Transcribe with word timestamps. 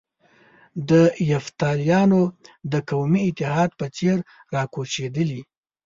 د 0.89 0.91
یفتلیانو 1.31 2.21
د 2.71 2.73
قومي 2.89 3.19
اتحاد 3.29 3.69
په 3.79 3.85
څېر 3.95 4.17
را 4.53 4.63
کوچېدلي. 4.73 5.41